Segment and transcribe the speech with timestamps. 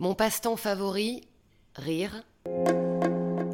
[0.00, 1.22] Mon passe-temps favori,
[1.74, 2.22] rire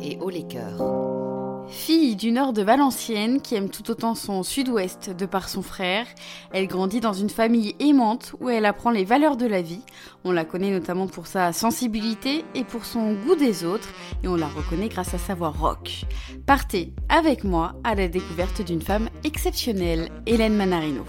[0.02, 1.64] et haut les cœurs.
[1.68, 6.06] Fille du nord de Valenciennes qui aime tout autant son sud-ouest de par son frère,
[6.52, 9.80] elle grandit dans une famille aimante où elle apprend les valeurs de la vie.
[10.24, 13.88] On la connaît notamment pour sa sensibilité et pour son goût des autres
[14.22, 16.04] et on la reconnaît grâce à sa voix rock.
[16.44, 21.04] Partez avec moi à la découverte d'une femme exceptionnelle, Hélène Manarino.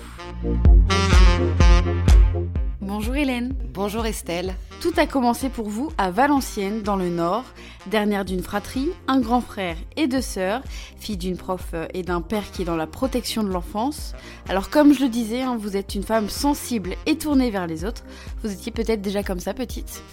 [2.87, 3.55] Bonjour Hélène.
[3.73, 4.53] Bonjour Estelle.
[4.79, 7.43] Tout a commencé pour vous à Valenciennes, dans le Nord,
[7.87, 10.61] dernière d'une fratrie, un grand frère et deux sœurs,
[10.99, 14.13] fille d'une prof et d'un père qui est dans la protection de l'enfance.
[14.47, 17.85] Alors comme je le disais, hein, vous êtes une femme sensible et tournée vers les
[17.85, 18.03] autres.
[18.43, 20.03] Vous étiez peut-être déjà comme ça, petite?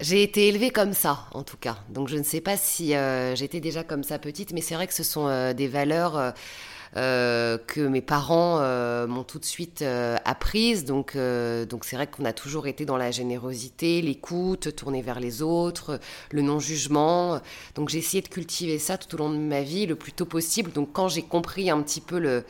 [0.00, 1.78] J'ai été élevée comme ça, en tout cas.
[1.88, 4.86] Donc je ne sais pas si euh, j'étais déjà comme ça petite, mais c'est vrai
[4.86, 6.30] que ce sont euh, des valeurs euh,
[6.96, 10.84] euh, que mes parents euh, m'ont tout de suite euh, apprises.
[10.84, 15.42] Donc, donc c'est vrai qu'on a toujours été dans la générosité, l'écoute, tourner vers les
[15.42, 15.98] autres,
[16.30, 17.40] le non-jugement.
[17.74, 20.26] Donc j'ai essayé de cultiver ça tout au long de ma vie le plus tôt
[20.26, 20.72] possible.
[20.72, 22.44] Donc quand j'ai compris un petit peu le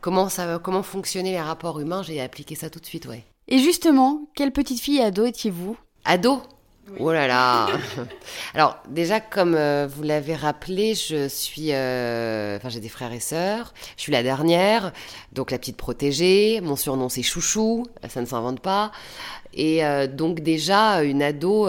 [0.00, 3.24] comment ça comment fonctionnaient les rapports humains, j'ai appliqué ça tout de suite, ouais.
[3.48, 5.76] Et justement, quelle petite fille ado étiez-vous?
[6.04, 6.42] Ado?
[6.98, 7.68] Oh là là
[8.54, 11.72] Alors déjà, comme euh, vous l'avez rappelé, je suis...
[11.72, 13.72] Euh, enfin, j'ai des frères et sœurs.
[13.96, 14.92] Je suis la dernière,
[15.32, 16.60] donc la petite protégée.
[16.62, 17.86] Mon surnom, c'est Chouchou.
[18.08, 18.92] Ça ne s'invente pas.
[19.54, 21.68] Et euh, donc déjà, une ado...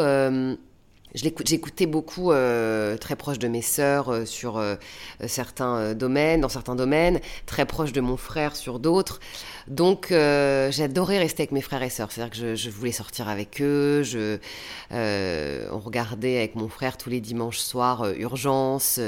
[1.16, 2.32] J'écoutais beaucoup,
[3.00, 4.62] très proche de mes sœurs sur
[5.28, 9.20] certains domaines, dans certains domaines, très proche de mon frère sur d'autres.
[9.68, 12.12] Donc euh, j'adorais rester avec mes frères et sœurs.
[12.12, 14.04] C'est-à-dire que je, voulais sortir avec eux.
[14.04, 14.38] Je,
[14.92, 19.00] euh, on regardait avec mon frère tous les dimanches soirs euh, Urgence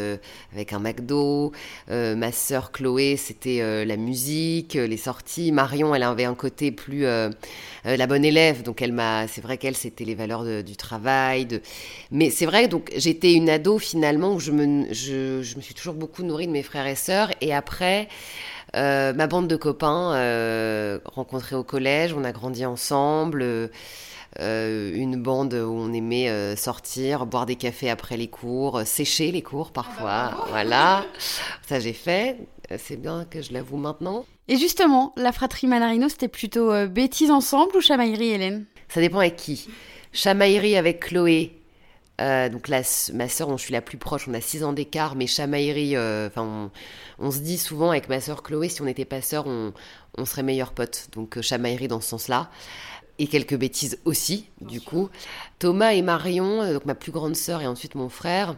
[0.53, 1.52] avec un McDo.
[1.89, 5.52] ma sœur Chloé, c'était la musique, les sorties.
[5.52, 8.64] Marion, elle avait un côté plus la bonne élève.
[8.64, 11.45] Donc elle m'a, c'est vrai qu'elle, c'était les valeurs du travail.
[11.45, 11.61] De...
[12.12, 15.74] Mais c'est vrai, donc j'étais une ado finalement où je me, je, je me suis
[15.74, 17.32] toujours beaucoup nourrie de mes frères et sœurs.
[17.42, 18.08] Et après.
[18.76, 23.42] Euh, ma bande de copains euh, rencontrés au collège, on a grandi ensemble.
[23.42, 23.70] Euh,
[24.94, 29.72] une bande où on aimait sortir, boire des cafés après les cours, sécher les cours
[29.72, 30.11] parfois.
[30.11, 31.05] Ah bah voilà,
[31.66, 32.38] ça j'ai fait.
[32.78, 34.26] C'est bien que je l'avoue maintenant.
[34.50, 38.66] Et justement, la fratrie Manarino, c'était plutôt bêtise ensemble ou chamaillerie, Hélène?
[38.89, 39.70] Ça dépend avec qui.
[40.11, 41.54] Chamaillerie avec Chloé,
[42.21, 42.81] euh, donc là,
[43.14, 45.95] ma sœur, dont je suis la plus proche, on a 6 ans d'écart, mais chamaillerie,
[45.95, 46.71] euh, enfin,
[47.20, 49.73] on, se dit souvent avec ma sœur Chloé, si on n'était pas sœur, on,
[50.25, 51.09] serait meilleurs potes.
[51.14, 52.49] Donc euh, chamaillerie dans ce sens-là.
[53.20, 55.09] Et quelques bêtises aussi, du coup.
[55.59, 58.55] Thomas et Marion, donc ma plus grande sœur et ensuite mon frère.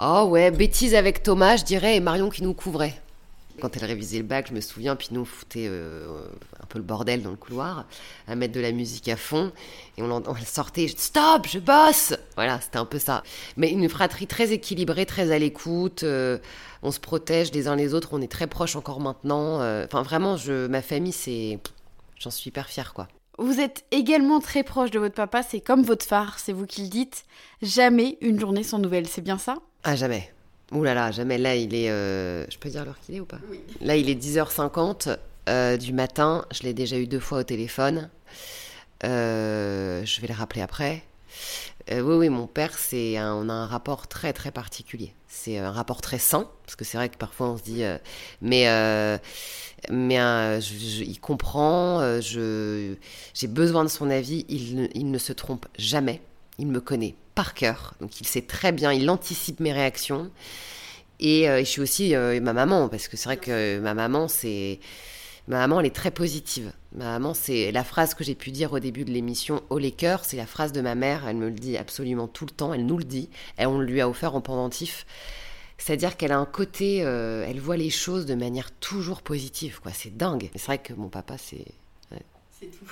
[0.00, 2.98] Oh ouais, bêtises avec Thomas, je dirais, et Marion qui nous couvrait.
[3.60, 6.26] Quand elle révisait le bac, je me souviens, puis nous on foutait euh,
[6.62, 7.86] un peu le bordel dans le couloir,
[8.26, 9.52] à mettre de la musique à fond,
[9.96, 13.22] et on, on sortait, je, stop, je bosse Voilà, c'était un peu ça.
[13.56, 16.38] Mais une fratrie très équilibrée, très à l'écoute, euh,
[16.82, 19.60] on se protège les uns les autres, on est très proches encore maintenant.
[19.60, 21.58] Euh, enfin, vraiment, je, ma famille, c'est.
[22.18, 23.08] J'en suis hyper fière, quoi.
[23.38, 26.82] Vous êtes également très proche de votre papa, c'est comme votre phare, c'est vous qui
[26.82, 27.24] le dites.
[27.62, 29.58] Jamais une journée sans nouvelles, c'est bien ça?
[29.84, 30.32] Ah, jamais.
[30.72, 31.38] Ouh là là, jamais.
[31.38, 31.90] Là, il est.
[31.90, 33.38] Euh, je peux dire l'heure qu'il est ou pas?
[33.50, 33.60] Oui.
[33.80, 35.16] Là, il est 10h50
[35.48, 36.44] euh, du matin.
[36.50, 38.10] Je l'ai déjà eu deux fois au téléphone.
[39.04, 41.02] Euh, je vais le rappeler après.
[41.90, 45.14] oui, oui, mon père, c'est on a un rapport très très particulier.
[45.26, 47.82] C'est un rapport très sain, parce que c'est vrai que parfois on se dit,
[48.42, 48.66] mais
[49.90, 52.20] mais il comprend.
[52.20, 52.94] je
[53.32, 54.44] j'ai besoin de son avis.
[54.50, 56.20] Il, il ne se trompe jamais.
[56.58, 57.94] Il me connaît par cœur.
[58.00, 60.28] Donc il sait très bien, il anticipe mes réactions.
[61.20, 64.26] Et, euh, je suis aussi euh, ma maman, parce que c'est vrai que ma maman,
[64.26, 64.80] c'est.
[65.46, 66.72] Ma maman, elle est très positive.
[66.96, 69.92] Ma maman, c'est la phrase que j'ai pu dire au début de l'émission Au les
[69.92, 71.28] cœurs, c'est la phrase de ma mère.
[71.28, 72.74] Elle me le dit absolument tout le temps.
[72.74, 73.30] Elle nous le dit.
[73.56, 75.06] Et on lui a offert en pendentif.
[75.78, 79.78] C'est-à-dire qu'elle a un côté, euh, elle voit les choses de manière toujours positive.
[79.80, 79.92] quoi.
[79.94, 80.50] C'est dingue.
[80.56, 81.66] C'est vrai que mon papa, c'est.
[82.60, 82.84] C'est tout.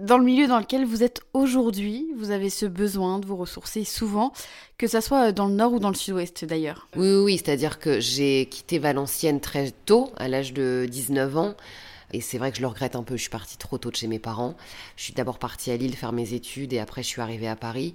[0.00, 3.84] Dans le milieu dans lequel vous êtes aujourd'hui, vous avez ce besoin de vous ressourcer
[3.84, 4.32] souvent,
[4.78, 6.88] que ce soit dans le nord ou dans le sud-ouest d'ailleurs.
[6.96, 11.54] Oui, oui, c'est-à-dire que j'ai quitté Valenciennes très tôt, à l'âge de 19 ans.
[12.14, 13.96] Et c'est vrai que je le regrette un peu, je suis partie trop tôt de
[13.96, 14.56] chez mes parents.
[14.96, 17.56] Je suis d'abord partie à Lille faire mes études et après je suis arrivée à
[17.56, 17.94] Paris.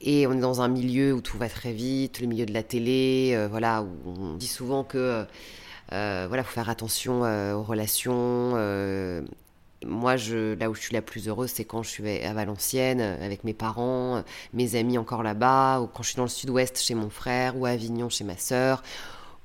[0.00, 2.62] Et on est dans un milieu où tout va très vite, le milieu de la
[2.62, 5.26] télé, euh, voilà, où on dit souvent que
[5.92, 8.54] euh, voilà, faut faire attention euh, aux relations,
[9.86, 13.00] moi, je, là où je suis la plus heureuse, c'est quand je suis à Valenciennes
[13.00, 14.22] avec mes parents,
[14.52, 17.66] mes amis encore là-bas, ou quand je suis dans le sud-ouest chez mon frère, ou
[17.66, 18.82] à Avignon chez ma sœur,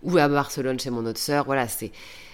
[0.03, 1.45] ou à Barcelone chez mon autre sœur.
[1.45, 1.91] Voilà, c'est,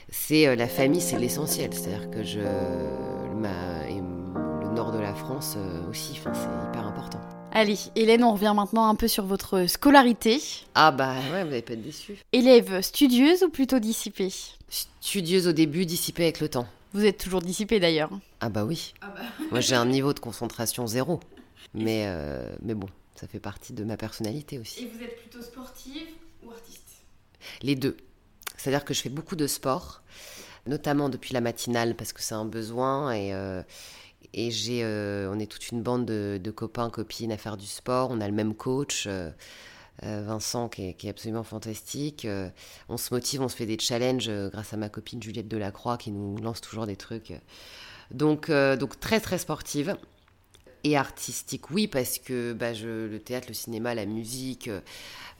[0.09, 1.73] c'est euh, la famille, c'est l'essentiel.
[1.73, 7.19] C'est-à-dire que je, ma, et le nord de la France euh, aussi, c'est hyper important.
[7.53, 10.41] Allez, Hélène, on revient maintenant un peu sur votre scolarité.
[10.73, 12.17] Ah bah ouais, vous n'allez pas être déçue.
[12.31, 14.33] Élève studieuse ou plutôt dissipée?
[15.01, 16.65] Studieuse au début, dissipée avec le temps.
[16.93, 18.09] Vous êtes toujours dissipée d'ailleurs.
[18.39, 18.93] Ah bah oui.
[19.49, 21.19] Moi j'ai un niveau de concentration zéro.
[21.73, 24.83] Mais, euh, mais bon, ça fait partie de ma personnalité aussi.
[24.83, 26.07] Et vous êtes plutôt sportive
[26.43, 27.03] ou artiste?
[27.61, 27.97] Les deux.
[28.57, 30.01] C'est-à-dire que je fais beaucoup de sport,
[30.67, 33.63] notamment depuis la matinale parce que c'est un besoin et, euh,
[34.33, 37.65] et j'ai, euh, on est toute une bande de, de, copains, copines à faire du
[37.67, 38.11] sport.
[38.11, 39.07] On a le même coach.
[40.03, 42.27] Euh, Vincent qui est, qui est, absolument fantastique.
[42.89, 46.11] on se motive, on se fait des challenges grâce à ma copine Juliette Delacroix qui
[46.11, 47.33] nous lance toujours des trucs.
[48.09, 49.95] Donc, donc très très sportive
[50.83, 54.69] et artistique, oui, parce que bah, je, le théâtre, le cinéma, la musique,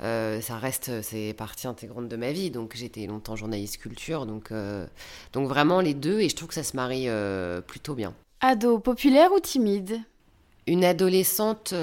[0.02, 2.52] euh, ça reste, c'est partie intégrante de ma vie.
[2.52, 4.86] Donc j'étais longtemps journaliste culture, donc, euh,
[5.34, 8.14] donc vraiment les deux, et je trouve que ça se marie euh, plutôt bien.
[8.40, 10.00] Ado populaire ou timide?
[10.68, 11.74] Une adolescente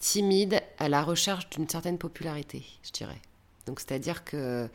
[0.00, 3.20] timide à la recherche d'une certaine popularité, je dirais.
[3.66, 4.68] Donc c'est-à-dire que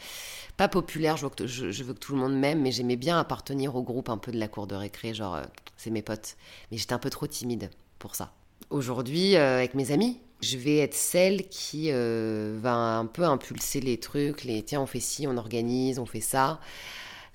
[0.56, 4.10] pas populaire, je veux, que, tout le monde m'aime, mais j'aimais bien appartenir au groupe
[4.10, 5.42] un peu de la cour de récré, genre
[5.76, 6.38] c'est mes potes.
[6.72, 7.70] Mais j'étais un peu trop timide
[8.00, 8.32] pour ça.
[8.70, 14.00] Aujourd'hui, avec mes amis, je vais être celle qui euh, va un peu impulser les
[14.00, 16.60] trucs, les tiens, on fait ci, on organise, on fait ça.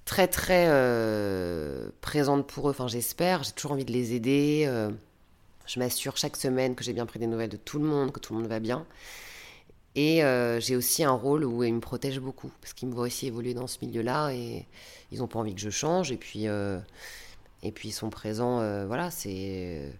[0.05, 4.67] Très, très euh, présente pour eux, enfin j'espère, j'ai toujours envie de les aider.
[5.71, 8.13] Euh, je m'assure chaque semaine que j'ai bien pris des nouvelles de tout le monde,
[8.13, 8.87] que tout le monde va bien.
[9.97, 10.23] Et
[10.61, 13.55] j'ai aussi un rôle où ils me protègent beaucoup, parce qu'ils me voient aussi évoluer
[13.55, 14.67] dans ce milieu-là et
[15.11, 16.13] ils n'ont pas envie que je change.
[16.13, 19.93] Et puis, et puis ils sont présents, voilà, c'est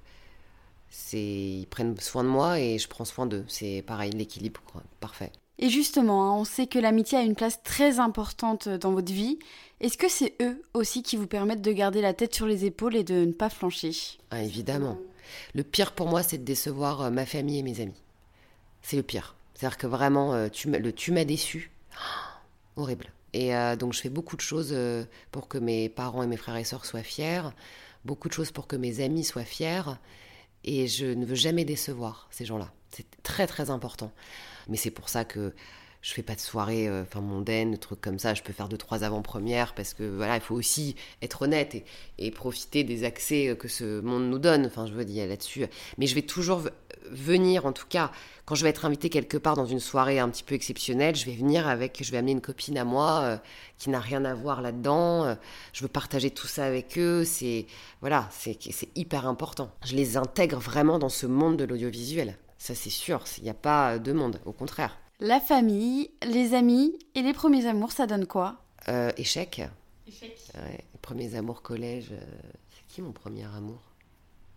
[0.91, 3.45] c'est ils prennent soin de moi et je prends soin d'eux.
[3.49, 4.61] C'est pareil, l'équilibre,
[5.01, 5.33] parfait.
[5.59, 9.39] Et justement, hein, on sait que l'amitié a une place très importante dans votre vie.
[9.81, 12.97] Est-ce que c'est eux aussi qui vous permettent de garder la tête sur les épaules
[12.97, 13.93] et de ne pas flancher?
[14.31, 14.99] Ah, Évidemment.
[15.55, 18.03] Le pire pour moi, c'est de décevoir euh, ma famille et mes amis.
[18.83, 19.35] C'est le pire.
[19.55, 21.71] C'est-à-dire que vraiment, euh, tu tu m'as déçu.
[22.77, 23.13] horrible.
[23.33, 24.77] Et euh, donc, je fais beaucoup de choses
[25.31, 27.43] pour que mes parents et mes frères et sœurs soient fiers.
[28.05, 29.83] Beaucoup de choses pour que mes amis soient fiers.
[30.65, 32.73] Et je ne veux jamais décevoir ces gens-là.
[32.91, 34.13] C'est très très important.
[34.69, 35.55] Mais c'est pour ça que
[36.03, 38.35] je fais pas de soirée euh, enfin mondaine, trucs comme ça.
[38.35, 41.77] Je peux faire deux trois avant-premières parce que voilà, il faut aussi être honnête
[42.19, 44.67] et, profiter des accès que ce monde nous donne.
[44.67, 45.67] Enfin, je veux dire là-dessus.
[45.99, 46.63] Mais je vais toujours
[47.11, 48.11] venir, en tout cas,
[48.45, 51.27] quand je vais être invitée quelque part dans une soirée un petit peu exceptionnelle, je
[51.27, 53.37] vais venir avec, je vais amener une copine à moi euh,
[53.79, 55.25] qui n'a rien à voir là-dedans.
[55.25, 55.35] Euh,
[55.73, 57.25] je veux partager tout ça avec eux.
[57.25, 57.67] C'est
[58.01, 58.59] voilà, c'est
[58.97, 59.71] hyper important.
[59.85, 62.39] Je les intègre vraiment dans ce monde de l'audiovisuel.
[62.59, 63.25] Ça, c'est sûr.
[63.39, 64.99] Il n'y a pas de monde, au contraire.
[65.21, 68.57] La famille, les amis et les premiers amours, ça donne quoi?
[68.89, 69.61] Euh, Échec.
[70.09, 70.39] Échec.
[70.55, 72.13] Ouais, les premiers amours collège.
[72.71, 73.83] c'est qui mon premier amour?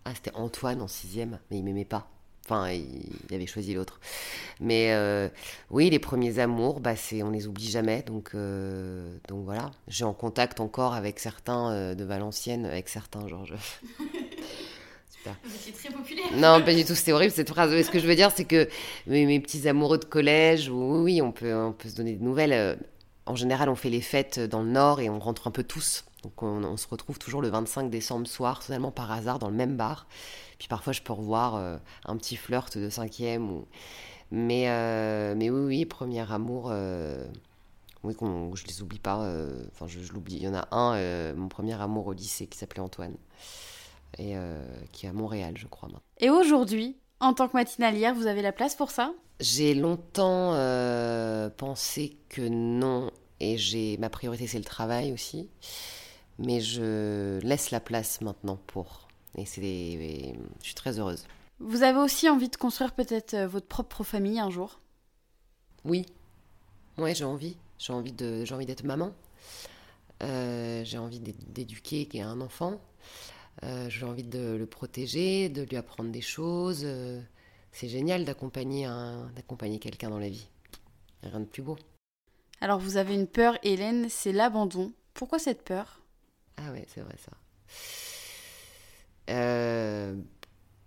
[0.06, 2.08] Ah, c'était Antoine en sixième, mais il m'aimait pas.
[2.46, 4.00] Enfin, il, avait choisi l'autre.
[4.60, 5.28] Mais euh,
[5.70, 8.02] oui, les premiers amours, bah, c'est, on les oublie jamais.
[8.02, 9.70] Donc, euh, donc voilà.
[9.88, 13.46] J'ai en contact encore avec certains euh, de Valenciennes, avec certains, genre.
[15.24, 15.36] Super.
[15.44, 16.26] Vous étiez très populaire.
[16.34, 16.94] Non, pas du tout.
[16.94, 17.70] C'était horrible cette phrase.
[17.70, 18.68] ce que je veux dire, c'est que
[19.06, 22.78] mes, petits amoureux de collège, oui, oui, on peut, on peut se donner des nouvelles.
[23.26, 26.04] En général, on fait les fêtes dans le Nord et on rentre un peu tous.
[26.22, 29.56] Donc on, on se retrouve toujours le 25 décembre soir, totalement par hasard, dans le
[29.56, 30.06] même bar.
[30.58, 33.50] Puis parfois, je peux revoir euh, un petit flirt de cinquième.
[33.50, 33.66] Ou...
[34.30, 36.68] Mais, euh, mais oui, oui, premier amour.
[36.70, 37.26] Euh,
[38.02, 38.14] oui,
[38.54, 39.26] je les oublie pas.
[39.72, 40.36] Enfin, je, l'oublie.
[40.36, 43.14] Il y en a un, mon premier amour au lycée, qui s'appelait Antoine.
[44.18, 44.34] Et
[44.92, 45.88] qui est à Montréal, je crois.
[46.18, 49.12] Et aujourd'hui, en tant que matinalière, vous avez la place pour ça?
[49.40, 50.52] J'ai longtemps
[51.56, 53.10] pensé que non.
[53.40, 55.48] Et j'ai ma priorité, c'est le travail aussi.
[56.38, 61.24] Mais je laisse la place maintenant pour et c'est, je suis très heureuse.
[61.60, 64.80] Vous avez aussi envie de construire peut-être euh, votre propre famille un jour?
[65.84, 66.06] Oui,
[66.98, 67.56] ouais, j'ai envie.
[67.78, 69.12] J'ai envie de, j'ai envie d'être maman.
[70.22, 72.80] Euh, j'ai envie d'éduquer un enfant.
[73.62, 76.86] Euh, j'ai envie de le protéger, de lui apprendre des choses.
[77.72, 80.48] c'est génial d'accompagner un, d'accompagner quelqu'un dans la vie.
[81.22, 81.76] Rien de plus beau.
[82.60, 84.92] Alors vous avez une peur, Hélène, c'est l'abandon.
[85.12, 86.00] Pourquoi cette peur?
[86.56, 87.32] Ah ouais, c'est vrai ça.
[89.30, 90.16] Euh,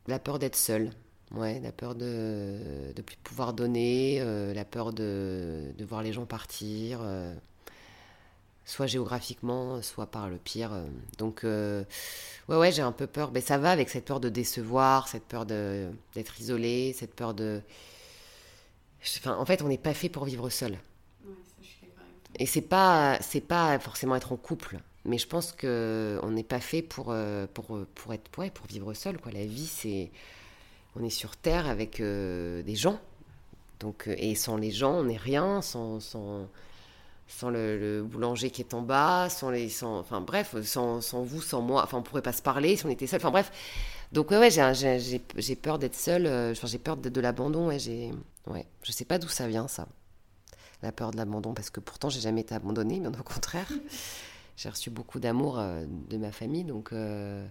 [0.08, 0.92] la peur d'être seule.
[1.32, 6.14] Ouais, la peur de ne plus pouvoir donner, euh, la peur de, de, voir les
[6.14, 7.34] gens partir, euh,
[8.68, 10.72] soit géographiquement, soit par le pire.
[11.18, 11.86] Donc, ouais,
[12.50, 13.32] ouais, j'ai un peu peur.
[13.32, 17.62] Mais ça va avec cette peur de décevoir, cette peur d'être isolé, cette peur de.
[19.20, 20.78] Enfin, en fait, on n'est pas fait pour vivre seul.
[22.40, 24.78] Et c'est pas, c'est pas forcément être en couple.
[25.06, 28.94] Mais je pense qu'on n'est pas fait pour, euh, pour, pour, être, ouais, pour vivre
[28.94, 29.18] seul.
[29.18, 29.32] Quoi.
[29.32, 30.12] La vie, c'est
[30.96, 33.00] on est sur Terre avec des gens.
[33.80, 35.62] Donc, et sans les gens, on n'est rien.
[35.62, 36.50] Sans, sans,
[37.28, 41.42] sans le, boulanger qui est en bas, sans les, sans, enfin bref, sans, sans, vous,
[41.42, 43.20] sans moi, enfin on pourrait pas se parler si on était seul.
[43.20, 43.52] Enfin bref,
[44.12, 47.68] donc ouais, ouais j'ai peur d'être seule, euh, j'ai peur de, de l'abandon.
[47.68, 48.12] Ouais, j'ai,
[48.48, 49.88] ouais, je sais pas d'où ça vient ça,
[50.82, 53.72] la peur de l'abandon, parce que pourtant j'ai jamais été abandonnée, bien au contraire,
[54.56, 56.94] j'ai reçu beaucoup d'amour euh, de ma famille, donc.
[56.94, 57.46] Euh,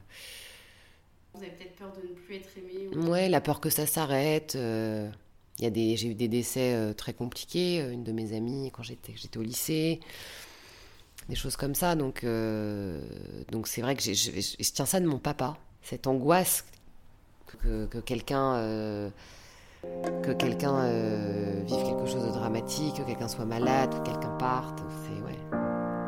[1.34, 3.08] vous avez peut-être peur de ne plus être aimée.
[3.10, 4.56] Ouais, la peur que ça s'arrête.
[5.58, 7.80] Il y a des, j'ai eu des décès euh, très compliqués.
[7.80, 10.00] Euh, une de mes amies quand j'étais, j'étais au lycée,
[11.28, 11.94] des choses comme ça.
[11.94, 13.00] Donc, euh,
[13.50, 16.64] donc c'est vrai que je, je, tiens ça de mon papa, cette angoisse
[17.46, 19.12] que, que quelqu'un
[20.24, 20.82] que quelqu'un
[21.64, 24.80] vive quelque chose de dramatique, que quelqu'un soit malade, que quelqu'un parte.
[25.04, 25.38] C'est ouais,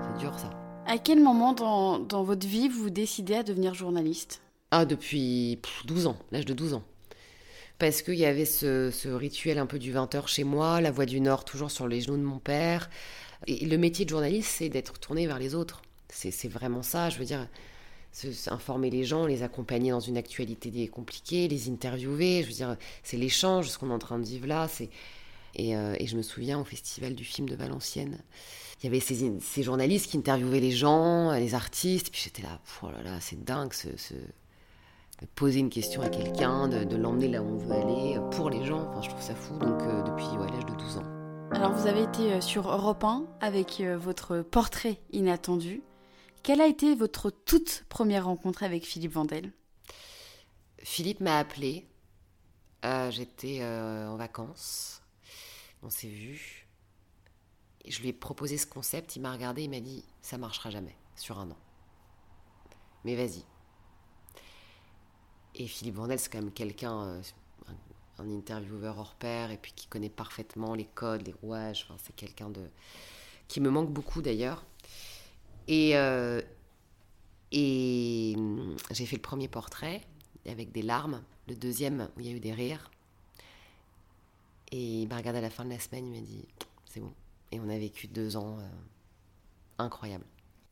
[0.02, 0.50] c'est dur ça.
[0.86, 4.40] À quel moment dans, dans votre vie vous décidez à devenir journaliste?
[4.72, 6.82] Ah, depuis 12 ans, l'âge de 12 ans
[7.78, 11.20] parce qu'il y avait ce, rituel un peu du 20h chez moi, la voix du
[11.20, 12.90] Nord toujours sur les genoux de mon père.
[13.46, 15.82] Le métier de journaliste, c'est d'être tourné vers les autres.
[16.08, 17.46] C'est vraiment ça, je veux dire,
[18.48, 23.16] informer les gens, les accompagner dans une actualité compliquée, les interviewer, je veux dire, c'est
[23.16, 24.66] l'échange, ce qu'on est en train de vivre là.
[25.54, 28.18] Et, euh, et, je me souviens au festival du film de Valenciennes,
[28.80, 32.90] il y avait ces, journalistes qui interviewaient les gens, les artistes, puis j'étais là, oh
[32.90, 34.14] là là, c'est dingue ce
[35.26, 38.64] poser une question à quelqu'un, de, l'emmener là où on veut aller, euh, pour les
[38.64, 38.88] gens.
[38.88, 41.04] Enfin, je trouve ça fou, donc euh, depuis l'âge de 12 ans.
[41.50, 45.82] Alors, vous avez été euh, sur Europe 1 avec votre portrait inattendu.
[46.42, 49.52] Quelle a été votre toute première rencontre avec Philippe Vandel?
[50.78, 51.86] Philippe m'a appelé.
[53.10, 55.02] J'étais en vacances.
[55.82, 56.68] On s'est vu.
[57.86, 59.16] Je lui ai proposé ce concept.
[59.16, 59.64] Il m'a regardé.
[59.64, 61.56] Il m'a dit Ça marchera jamais sur un an.
[63.04, 63.44] Mais vas-y,
[65.58, 67.22] et Philippe Vandel, c'est quand même quelqu'un, euh,
[68.18, 71.88] un, intervieweur hors pair, et puis qui connaît parfaitement les codes, les rouages.
[72.04, 72.62] C'est quelqu'un de
[73.48, 74.64] qui me manque beaucoup d'ailleurs.
[75.66, 76.40] Et, euh,
[77.52, 80.02] hum, j'ai fait le premier portrait
[80.46, 82.90] avec des larmes, le deuxième où il y a eu des rires.
[84.70, 86.46] Et il m'a regardé à la fin de la semaine, il m'a dit
[86.84, 87.12] c'est bon.
[87.50, 88.68] Et on a vécu deux ans euh,
[89.78, 90.26] incroyables.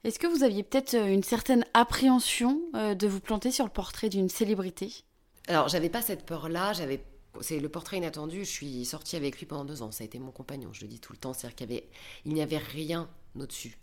[0.07, 3.73] Est-ce que vous aviez peut-être euh, une certaine appréhension euh, de vous planter sur le
[3.73, 5.03] portrait d'une célébrité?
[5.49, 6.73] Alors, j'avais pas cette peur-là.
[6.75, 7.05] J'avais,
[7.41, 8.45] c'est le portrait inattendu.
[8.45, 9.91] Je suis sortie avec lui pendant deux ans.
[9.91, 10.69] Ça a été mon compagnon.
[10.73, 11.33] Je le dis tout le temps.
[11.33, 11.83] C'est-à-dire qu'il
[12.25, 13.79] il n'y avait rien au-dessus.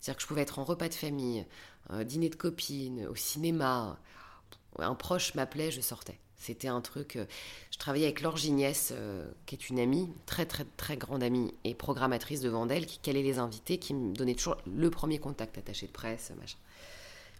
[0.00, 1.46] C'est-à-dire que je pouvais être en repas de famille,
[1.92, 4.00] euh, dîner de copines, au cinéma.
[4.76, 6.18] Un proche m'appelait, je sortais.
[6.40, 7.16] C'était un truc.
[7.16, 7.26] Euh,
[7.70, 11.52] je travaillais avec Laure Gignès, euh, qui est une amie, très très très grande amie
[11.64, 15.58] et programmatrice de Vandel, qui calait les invités, qui me donnait toujours le premier contact
[15.58, 16.56] attaché de presse, machin.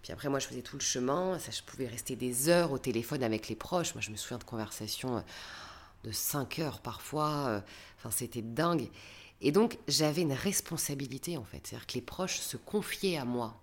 [0.03, 1.39] Puis après, moi, je faisais tout le chemin.
[1.39, 3.95] Ça, je pouvais rester des heures au téléphone avec les proches.
[3.95, 5.21] Moi, je me souviens de conversations euh,
[6.05, 7.63] de 5 heures parfois.
[7.97, 8.91] Enfin, c'était dingue.
[9.41, 11.67] Et donc, j'avais une responsabilité, en fait.
[11.67, 13.59] C'est-à-dire que les proches se confiaient à moi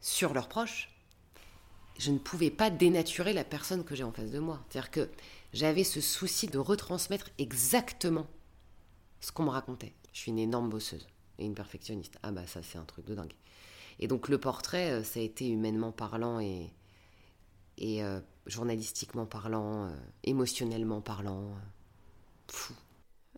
[0.00, 0.93] sur leurs proches
[1.98, 4.60] je ne pouvais pas dénaturer la personne que j'ai en face de moi.
[4.68, 5.08] C'est-à-dire que
[5.52, 8.26] j'avais ce souci de retransmettre exactement
[9.20, 9.94] ce qu'on me racontait.
[10.12, 11.06] Je suis une énorme bosseuse
[11.38, 12.18] et une perfectionniste.
[12.22, 13.34] Ah bah ça c'est un truc de dingue.
[14.00, 16.72] Et donc le portrait, euh, ça a été humainement parlant et,
[17.78, 21.54] et euh, journalistiquement parlant, euh, émotionnellement parlant,
[22.48, 22.74] fou.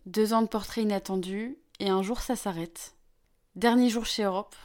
[0.05, 2.95] Deux ans de portrait inattendu et un jour ça s'arrête.
[3.55, 4.55] Dernier jour chez Europe.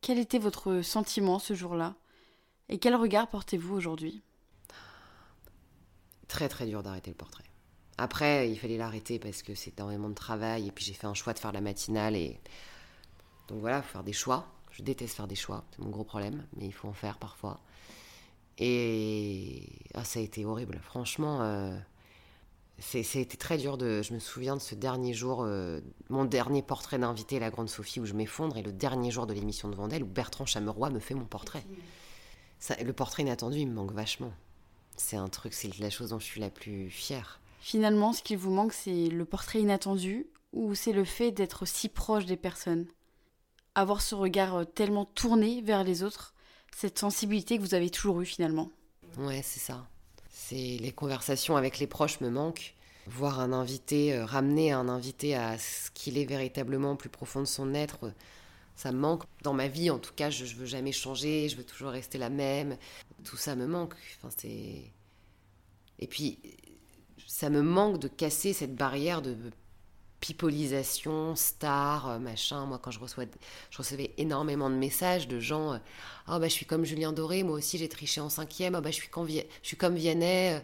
[0.00, 1.96] Quel était votre sentiment ce jour-là?
[2.68, 4.22] Et quel regard portez-vous aujourd'hui?
[6.26, 7.44] Très très dur d'arrêter le portrait.
[7.96, 11.14] Après, il fallait l'arrêter parce que c'était énormément de travail et puis j'ai fait un
[11.14, 12.38] choix de faire la matinale et
[13.48, 14.46] donc voilà, il faut faire des choix.
[14.70, 17.60] Je déteste faire des choix, c'est mon gros problème, mais il faut en faire parfois.
[18.58, 20.78] Et ah, ça a été horrible.
[20.82, 21.76] Franchement, euh...
[22.94, 23.78] été très dur.
[23.78, 24.02] De...
[24.02, 27.98] Je me souviens de ce dernier jour, euh, mon dernier portrait d'invité, la Grande Sophie,
[27.98, 31.00] où je m'effondre, et le dernier jour de l'émission de Vendelle, où Bertrand Chameroy me
[31.00, 31.64] fait mon portrait
[32.82, 34.32] le portrait inattendu, il me manque vachement.
[34.96, 37.40] C'est un truc, c'est la chose dont je suis la plus fière.
[37.60, 41.88] Finalement, ce qui vous manque, c'est le portrait inattendu ou c'est le fait d'être si
[41.88, 42.86] proche des personnes?
[43.74, 46.34] Avoir ce regard euh, tellement tourné vers les autres,
[46.74, 48.70] cette sensibilité que vous avez toujours eue finalement
[49.18, 49.86] Ouais, c'est ça.
[50.30, 52.74] C'est les conversations avec les proches me manquent.
[53.06, 57.46] Voir un invité, euh, ramener un invité à ce qu'il est véritablement plus profond de
[57.46, 58.12] son être,
[58.78, 59.24] ça me manque.
[59.42, 62.16] Dans ma vie, en tout cas, je, ne veux jamais changer, je veux toujours rester
[62.16, 62.78] la même.
[63.24, 63.94] Tout ça me manque.
[64.16, 64.92] Enfin, c'est...
[65.98, 66.38] Et puis,
[67.26, 69.36] ça me manque de casser cette barrière de
[70.20, 72.66] pipolisation, star, euh, machin.
[72.66, 73.24] Moi, quand je, reçois,
[73.70, 75.80] je recevais énormément de messages de gens
[76.28, 78.76] Ah, bah, je suis comme Julien Doré, moi aussi j'ai triché en cinquième.
[78.76, 80.62] Ah, bah, je suis comme, je suis comme Vianney.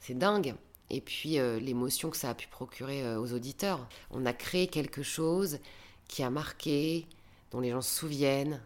[0.00, 0.54] c'est dingue.
[0.90, 3.88] Et puis l'émotion que ça a pu procurer aux auditeurs.
[4.10, 5.60] On a créé quelque chose
[6.08, 7.06] qui a marqué,
[7.52, 8.60] dont les gens se souviennent.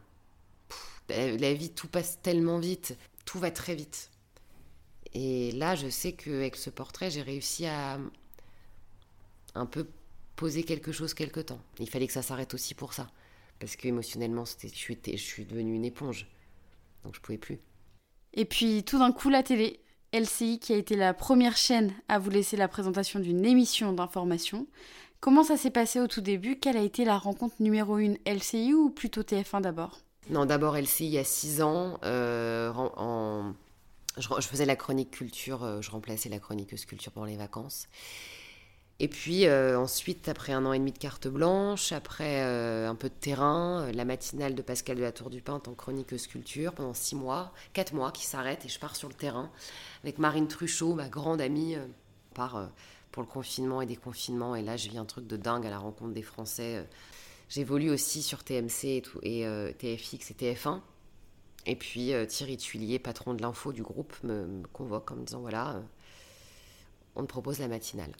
[1.09, 4.11] la vie, tout passe tellement vite, tout va très vite.
[5.12, 7.99] Et là, je sais qu'avec ce portrait, j'ai réussi à
[9.55, 9.87] un peu
[10.37, 11.61] poser quelque chose quelque temps.
[11.78, 13.11] Il fallait que ça s'arrête aussi pour ça.
[13.59, 16.26] Parce qu'émotionnellement, je suis, je suis devenue une éponge.
[17.05, 17.59] Donc je pouvais plus.
[18.35, 19.81] Et puis tout d'un coup, la télé.
[20.12, 24.66] LCI qui a été la première chaîne à vous laisser la présentation d'une émission d'information.
[25.26, 26.54] Comment ça s'est passé au tout début?
[26.54, 29.99] Quelle a été la rencontre numéro 1 LCI ou plutôt TF1 d'abord?
[30.30, 31.99] Non, d'abord LCI il y a 6 ans.
[32.04, 32.73] Euh,
[34.18, 37.88] je, faisais la chronique culture, euh, je remplaçais la chroniqueuse culture pendant les vacances.
[39.00, 43.09] Et puis euh, ensuite, après un an et demi de carte blanche, après un peu
[43.09, 46.95] de terrain, la matinale de Pascal de la Tour du Pin en chroniqueuse culture pendant
[46.95, 49.50] six mois, quatre mois qui s'arrêtent et je pars sur le terrain
[50.04, 52.68] avec Marine Truchot, ma grande amie, on part
[53.16, 54.54] pour le confinement et déconfinement.
[54.54, 56.87] Et là, je vis un truc de dingue à la rencontre des Français.
[57.49, 59.46] J'évolue aussi sur TMC et, tout, et
[59.78, 60.82] TFX et TF1.
[61.66, 65.40] Et puis euh, Thierry Tuilier, patron de l'info du groupe, me, convoque en me disant
[65.40, 65.80] voilà, euh,
[67.16, 68.12] on te propose la matinale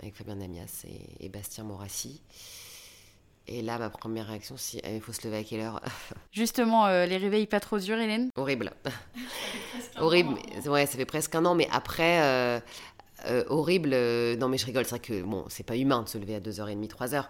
[0.00, 0.84] avec Fabien Damias
[1.20, 2.22] et, Bastien Morassi.
[3.46, 5.80] Et là, ma première réaction, c'est il faut se lever à quelle heure
[6.32, 8.30] Justement, euh, les réveils pas trop durs, Hélène?
[8.36, 8.72] Horrible.
[9.98, 10.38] horrible.
[10.66, 12.62] Ouais, ça fait presque un an, mais après,
[13.48, 13.90] horrible.
[14.38, 16.40] non, mais je rigole, c'est vrai que bon, c'est pas humain de se lever à
[16.40, 17.26] 2h30, 3h.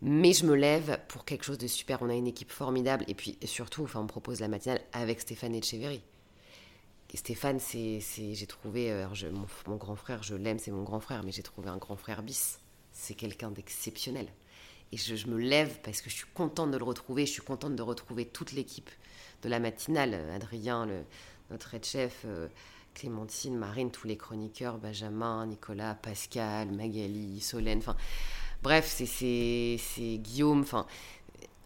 [0.00, 2.02] Mais je me lève pour quelque chose de super.
[2.02, 3.04] On a une équipe formidable.
[3.08, 6.02] Et puis surtout, enfin, on me propose la matinale avec Stéphane Etcheverry.
[7.12, 9.06] Et Stéphane, c'est, j'ai trouvé, euh,
[9.66, 12.22] mon, grand frère, je l'aime, c'est mon grand frère, mais j'ai trouvé un grand frère
[12.22, 12.60] bis.
[12.92, 14.28] C'est quelqu'un d'exceptionnel.
[14.92, 17.26] Et je, me lève parce que je suis contente de le retrouver.
[17.26, 18.90] Je suis contente de retrouver toute l'équipe
[19.42, 20.14] de la matinale.
[20.34, 21.02] Adrien, le,
[21.50, 22.48] notre head chef, euh,
[22.98, 27.78] Clémentine, Marine, tous les chroniqueurs, Benjamin, Nicolas, Pascal, Magali, Solène.
[27.78, 27.96] Enfin,
[28.62, 29.78] Bref, c'est
[30.18, 30.60] Guillaume.
[30.60, 30.86] Enfin,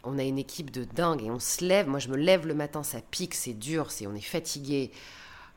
[0.04, 1.88] on a une équipe de dingue et on se lève.
[1.88, 4.90] Moi, je me lève le matin, ça pique, c'est dur, c'est on est fatigué.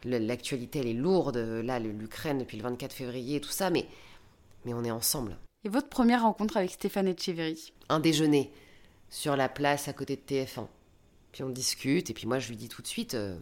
[0.04, 1.38] L'actualité, elle est lourde.
[1.38, 3.86] Là, l'Ukraine depuis le 24 février, tout ça, mais,
[4.66, 5.38] mais on est ensemble.
[5.64, 8.52] Et votre première rencontre avec Stéphane Etcheverry Un déjeuner
[9.10, 10.68] sur la place à côté de TF1.
[11.32, 13.16] Puis on discute, et puis moi, je lui dis tout de suite.
[13.16, 13.38] Euh,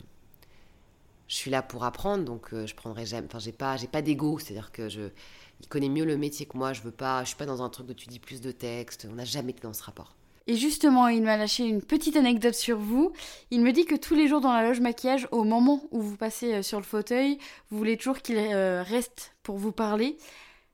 [1.28, 3.28] je suis là pour apprendre, donc euh, je prendrai jamais.
[3.28, 5.10] Enfin, j'ai pas, j'ai pas d'ego, c'est-à-dire que je,
[5.62, 6.74] il connaît mieux le métier que moi.
[6.74, 9.08] Je veux pas, je suis pas dans un truc où tu dis plus de texte.
[9.10, 10.16] On n'a jamais été dans ce rapport.
[10.46, 13.14] Et justement, il m'a lâché une petite anecdote sur vous.
[13.50, 16.18] Il me dit que tous les jours dans la loge maquillage, au moment où vous
[16.18, 17.38] passez euh, sur le fauteuil,
[17.70, 20.18] vous voulez toujours qu'il euh, reste pour vous parler.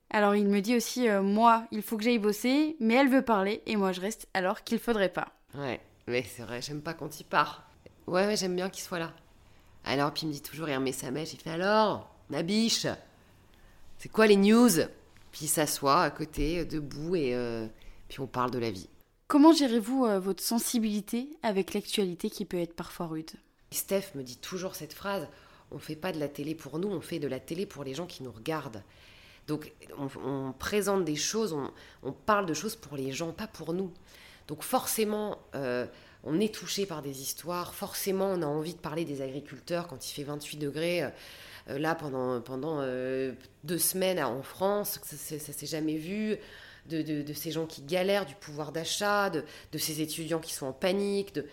[0.09, 3.21] Alors il me dit aussi, euh, moi, il faut que j'aille bosser, mais elle veut
[3.21, 5.27] parler, et moi je reste alors qu'il faudrait pas.
[5.53, 7.69] Ouais, mais c'est vrai, j'aime pas quand il part.
[8.07, 9.13] Ouais, ouais j'aime bien qu'il soit là.
[9.83, 12.87] Alors, puis il me dit toujours, il remet sa mèche, il fait alors, ma biche,
[13.97, 14.69] c'est quoi les news?
[15.31, 17.67] Puis il s'assoit à côté, debout, et euh,
[18.07, 18.89] puis on parle de la vie.
[19.27, 23.31] Comment gérez-vous euh, votre sensibilité avec l'actualité qui peut être parfois rude?
[23.71, 25.27] Steph me dit toujours cette phrase
[25.71, 27.83] on ne fait pas de la télé pour nous, on fait de la télé pour
[27.83, 28.83] les gens qui nous regardent.
[29.47, 31.55] Donc on, présente des choses,
[32.03, 33.91] on, parle de choses pour les gens, pas pour nous.
[34.47, 35.85] Donc forcément, euh,
[36.23, 40.09] on est touché par des histoires, forcément on a envie de parler des agriculteurs quand
[40.09, 41.03] il fait 28 degrés.
[41.69, 46.37] Euh, là pendant, pendant euh, deux semaines en France, ça, ne s'est jamais vu.
[46.89, 49.43] De, ces gens qui galèrent du pouvoir d'achat, de,
[49.77, 51.35] ces étudiants qui sont en panique.
[51.35, 51.45] De...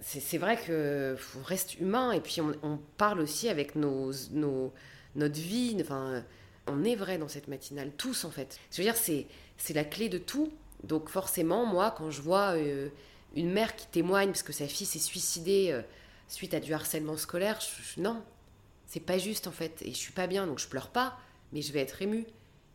[0.00, 4.72] C'est vrai que reste humain et puis on, parle aussi avec nos, nos,
[5.16, 5.76] notre vie.
[5.80, 6.22] Enfin,
[6.68, 8.60] on est vrai dans cette matinale, tous en fait.
[8.70, 10.52] Je veux dire, c'est la clé de tout.
[10.84, 12.90] Donc forcément, moi, quand je vois euh,
[13.34, 15.80] une mère qui témoigne parce que sa fille s'est suicidée
[16.28, 17.58] suite à du harcèlement scolaire,
[17.96, 18.22] non,
[18.86, 19.82] c'est pas juste en fait.
[19.82, 21.18] Et je suis pas bien, donc je pleure pas,
[21.52, 22.26] mais je vais être émue.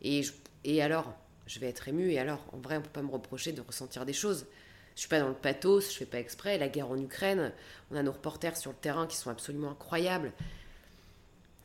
[0.01, 0.21] Et,
[0.63, 1.13] et alors
[1.45, 4.05] Je vais être émue, et alors En vrai, on peut pas me reprocher de ressentir
[4.05, 4.45] des choses.
[4.95, 6.57] Je suis pas dans le pathos, je fais pas exprès.
[6.57, 7.53] La guerre en Ukraine,
[7.91, 10.33] on a nos reporters sur le terrain qui sont absolument incroyables.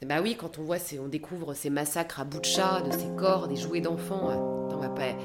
[0.03, 3.57] bah oui, quand on voit, on découvre ces massacres à bout de ces corps, des
[3.57, 5.17] jouets d'enfants, euh, on va pas.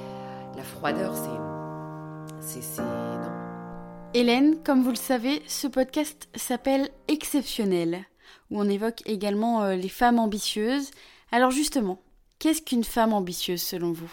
[0.55, 2.61] La froideur, c'est.
[2.61, 2.81] C'est.
[2.81, 3.48] Non.
[4.15, 8.05] Hélène, comme vous le savez, ce podcast s'appelle Exceptionnel
[8.49, 10.89] où on évoque également euh, les femmes ambitieuses.
[11.31, 12.01] Alors justement,
[12.39, 14.11] qu'est-ce qu'une femme ambitieuse selon vous?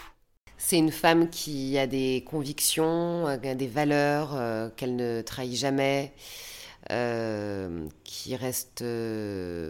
[0.59, 6.13] C'est une femme qui a des convictions, euh, des valeurs euh, qu'elle ne trahit jamais,
[8.03, 8.83] qui reste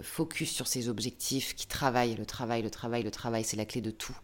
[0.03, 3.81] focus sur ses objectifs, qui travaille, le travail, le travail, le travail, c'est la clé
[3.81, 4.15] de tout,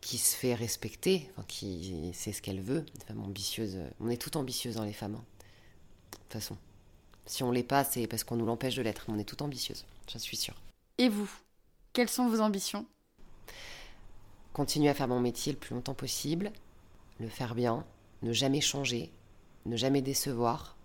[0.00, 3.78] qui se fait respecter, qui sait ce qu'elle veut, une femme ambitieuse.
[4.00, 5.24] On est toutes ambitieuses dans les femmes, hein,
[6.12, 6.56] de toute façon.
[7.26, 9.04] Si on l'est pas, c'est parce qu'on nous l'empêche de l'être.
[9.08, 10.56] On est toute ambitieuse, j'en suis sûre.
[10.98, 11.30] Et vous
[11.92, 12.86] Quelles sont vos ambitions?
[14.52, 16.50] Continuer à faire mon métier le plus longtemps possible,
[17.20, 17.84] le faire bien,
[18.22, 19.12] ne jamais changer,
[19.66, 20.76] ne jamais décevoir,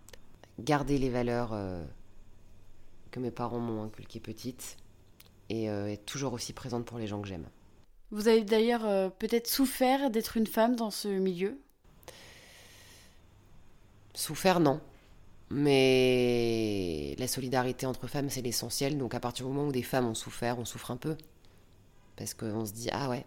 [0.59, 1.83] garder les valeurs euh,
[3.11, 4.77] que mes parents m'ont inculquées petites
[5.49, 7.47] et euh, être toujours aussi présente pour les gens que j'aime.
[8.11, 11.59] Vous avez d'ailleurs euh, peut-être souffert d'être une femme dans ce milieu?
[14.13, 14.79] Souffert, non.
[15.49, 18.97] Mais la solidarité entre femmes, c'est l'essentiel.
[18.97, 21.15] Donc à partir du moment où des femmes ont souffert, on souffre un peu.
[22.15, 23.25] Parce qu'on se dit, ah ouais.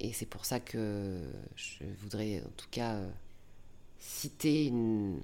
[0.00, 1.20] Et c'est pour ça que
[1.56, 3.10] je voudrais en tout cas euh,
[3.98, 5.20] citer une,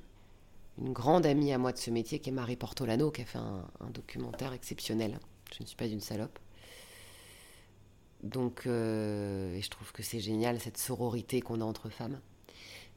[0.79, 3.65] grande amie à moi de ce métier qui est Marie Portolano, qui a fait un,
[3.95, 5.19] documentaire exceptionnel.
[5.57, 6.39] Je ne suis pas une salope.
[8.23, 12.19] Donc, euh, et je trouve que c'est génial cette sororité qu'on a entre femmes.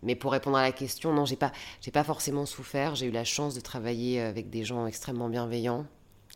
[0.01, 1.51] Mais pour répondre à la question, non, j'ai pas,
[1.82, 2.95] j'ai pas forcément souffert.
[2.95, 5.86] J'ai eu la chance de travailler avec des gens extrêmement bienveillants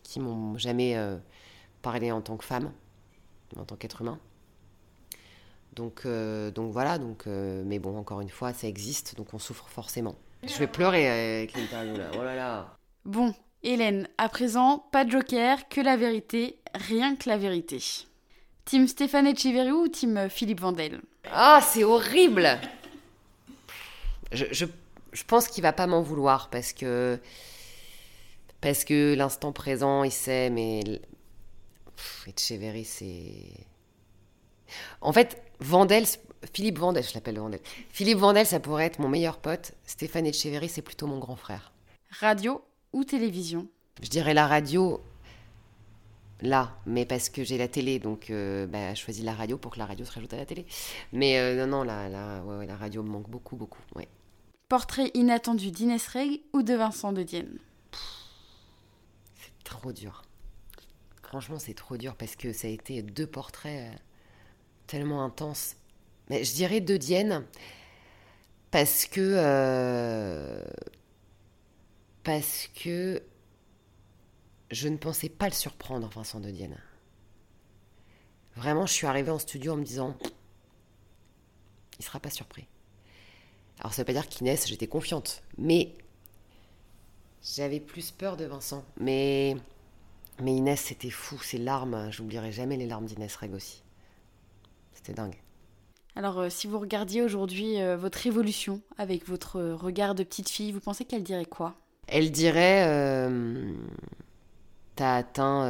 [0.02, 1.16] qui m'ont jamais euh,
[1.82, 2.72] parlé en tant que femme,
[3.56, 4.18] en tant qu'être humain.
[5.74, 6.98] Donc, euh, donc voilà.
[6.98, 10.14] Donc, euh, mais bon, encore une fois, ça existe, donc on souffre forcément.
[10.42, 12.10] Je vais pleurer avec l'interview là.
[12.14, 12.76] Oh là là.
[13.04, 17.82] Bon, Hélène, à présent, pas de joker, que la vérité, rien que la vérité.
[18.64, 21.00] Team Stéphane Echeverry ou team Philippe Vandel
[21.30, 22.58] Ah, c'est horrible
[24.34, 27.18] je, pense qu'il va pas m'en vouloir parce que
[28.60, 30.82] parce que l'instant présent, il sait, mais
[32.26, 33.66] Echeverry, c'est.
[35.00, 36.04] En fait, Vandel,
[36.52, 37.60] Philippe Vandel, je l'appelle Vandel.
[37.90, 39.72] Philippe Vandel, ça pourrait être mon meilleur pote.
[39.84, 41.72] Stéphane Echeverry, c'est plutôt mon grand frère.
[42.20, 43.68] Radio ou télévision?
[44.02, 45.00] Je dirais la radio,
[46.40, 49.72] là, mais parce que j'ai la télé, donc euh, bah, je choisis la radio pour
[49.72, 50.66] que la radio se rajoute à la télé.
[51.12, 53.82] Mais euh, non, non, la, la, ouais, la radio me manque beaucoup, beaucoup.
[53.94, 54.08] Ouais.
[54.68, 57.58] Portrait inattendu d'Inès Reg ou de Vincent de Dienne
[59.36, 60.22] C'est trop dur.
[61.22, 63.96] Franchement, c'est trop dur parce que ça a été deux portraits euh,
[64.86, 65.76] tellement intenses.
[66.30, 67.44] Mais je dirais de Dienne
[68.70, 69.20] parce que.
[69.20, 70.62] Euh,
[72.22, 73.22] parce que.
[74.74, 76.76] Je ne pensais pas le surprendre, Vincent de Dienne.
[78.56, 80.16] Vraiment, je suis arrivée en studio en me disant.
[82.00, 82.66] Il sera pas surpris.
[83.78, 85.94] Alors ça veut pas dire qu'Inès, j'étais confiante, mais
[87.40, 88.84] j'avais plus peur de Vincent.
[88.98, 89.56] Mais,
[90.42, 93.80] mais Inès, c'était fou, ses larmes, j'oublierai jamais les larmes d'Inès Reg aussi.
[94.92, 95.36] C'était dingue.
[96.16, 100.72] Alors euh, si vous regardiez aujourd'hui euh, votre évolution avec votre regard de petite fille,
[100.72, 101.76] vous pensez qu'elle dirait quoi?
[102.08, 103.72] Elle dirait, euh,
[104.96, 105.68] t'as atteint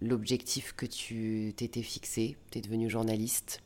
[0.00, 3.62] l'objectif que tu t'étais fixé, t'es devenu journaliste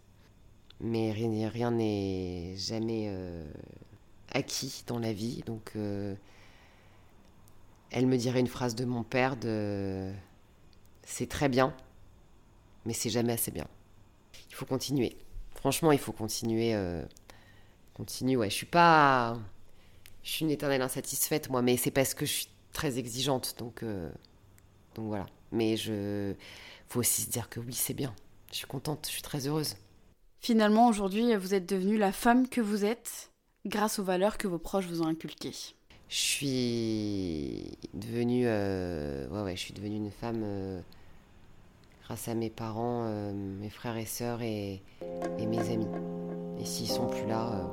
[0.81, 3.47] mais rien n'est jamais euh,
[4.33, 5.43] acquis dans la vie.
[5.47, 6.15] Donc, euh,
[7.91, 10.13] elle me dirait une phrase de mon père de
[11.03, 11.75] c'est très bien,
[12.85, 13.67] mais c'est jamais assez bien.
[14.51, 15.17] Il faut continuer.
[15.55, 16.75] Franchement, il faut continuer.
[16.75, 17.03] Euh,
[17.95, 18.37] continuer.
[18.37, 19.39] Ouais, je suis pas.
[20.23, 23.57] Je suis une éternelle insatisfaite, moi, mais c'est parce que je suis très exigeante.
[23.59, 23.85] Donc,
[24.95, 25.27] donc voilà.
[25.53, 26.35] Mais je.
[26.89, 28.15] faut aussi se dire que oui, c'est bien.
[28.51, 29.77] Je suis contente, je suis très heureuse.
[30.41, 33.31] Finalement, aujourd'hui, vous êtes devenue la femme que vous êtes
[33.67, 35.55] grâce aux valeurs que vos proches vous ont inculquées.
[36.09, 40.81] Je suis devenue, euh, ouais, ouais, je suis devenue une femme euh,
[42.05, 44.81] grâce à mes parents, euh, mes frères et sœurs et,
[45.39, 45.89] et mes amis.
[46.61, 47.69] Et s'ils sont plus là,